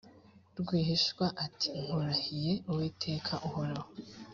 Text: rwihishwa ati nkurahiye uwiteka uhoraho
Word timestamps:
rwihishwa 0.59 1.25
ati 1.45 1.67
nkurahiye 1.81 2.53
uwiteka 2.69 3.33
uhoraho 3.47 3.89